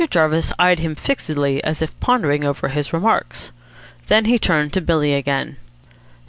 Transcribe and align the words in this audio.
Jarvis 0.09 0.51
eyed 0.57 0.79
him 0.79 0.95
fixedly, 0.95 1.63
as 1.63 1.79
if 1.79 1.99
pondering 1.99 2.43
over 2.43 2.69
his 2.69 2.91
remarks. 2.91 3.51
Then 4.07 4.25
he 4.25 4.39
turned 4.39 4.73
to 4.73 4.81
Billy 4.81 5.13
again. 5.13 5.57